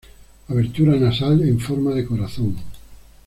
Abertura 0.49 0.97
nasal 0.97 1.47
en 1.47 1.59
forma 1.59 1.91
de 1.93 2.07
corazón. 2.07 2.55